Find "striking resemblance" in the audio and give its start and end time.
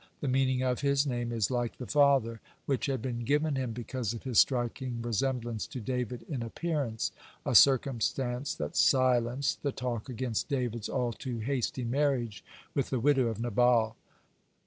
4.39-5.67